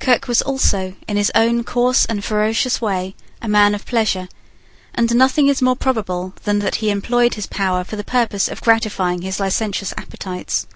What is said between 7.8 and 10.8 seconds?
for the purpose of gratifying his licentious appetites.